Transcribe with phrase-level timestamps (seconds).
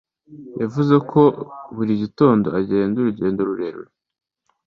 [0.61, 1.21] Yavuze ko
[1.75, 3.91] buri gitondo agenda urugendo rurerure.